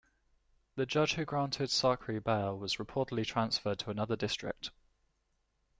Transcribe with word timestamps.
The 0.77 0.87
judge 0.87 1.13
who 1.13 1.25
granted 1.25 1.69
Sarki 1.69 2.17
bail 2.23 2.57
was 2.57 2.77
reportedly 2.77 3.23
transferred 3.23 3.77
to 3.81 3.91
another 3.91 4.15
district. 4.15 4.71